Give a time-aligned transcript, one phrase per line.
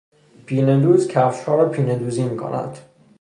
[0.45, 2.77] پینهدوز کفشها را پینهدوزی میکند.